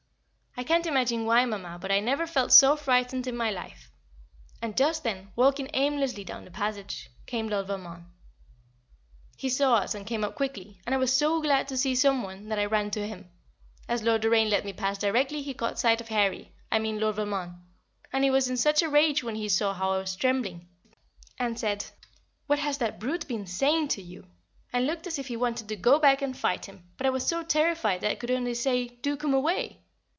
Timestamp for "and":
4.61-4.75, 9.95-10.05, 10.85-10.93, 18.11-18.23, 21.39-21.57, 24.73-24.85, 26.21-26.37